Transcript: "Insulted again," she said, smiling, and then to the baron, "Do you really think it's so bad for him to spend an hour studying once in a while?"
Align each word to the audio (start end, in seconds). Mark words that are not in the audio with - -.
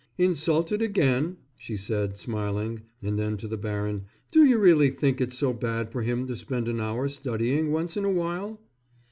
"Insulted 0.17 0.81
again," 0.81 1.37
she 1.55 1.77
said, 1.77 2.17
smiling, 2.17 2.81
and 3.03 3.19
then 3.19 3.37
to 3.37 3.47
the 3.47 3.55
baron, 3.55 4.05
"Do 4.31 4.43
you 4.43 4.57
really 4.57 4.89
think 4.89 5.21
it's 5.21 5.37
so 5.37 5.53
bad 5.53 5.91
for 5.91 6.01
him 6.01 6.25
to 6.25 6.35
spend 6.35 6.67
an 6.67 6.81
hour 6.81 7.07
studying 7.07 7.71
once 7.71 7.95
in 7.95 8.05
a 8.05 8.09
while?" 8.11 8.59